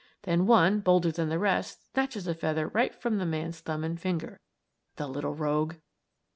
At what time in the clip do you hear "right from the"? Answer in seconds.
2.67-3.25